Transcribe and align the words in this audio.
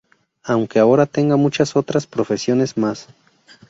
Aunque 0.41 0.79
ahora 0.79 1.05
tenga 1.05 1.35
muchas 1.37 1.75
otras 1.75 2.07
profesiones 2.07 2.75
más. 2.75 3.07